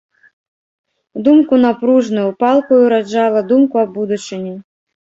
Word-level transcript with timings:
Думку 1.27 1.55
напружную, 1.67 2.27
палкую 2.43 2.83
раджала, 2.95 3.39
думку 3.55 3.75
аб 3.85 3.89
будучыні. 4.01 4.61